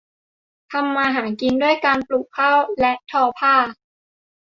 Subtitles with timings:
[0.71, 3.55] ทำมาหากินด้วยการปลูกข้าวและทอผ้า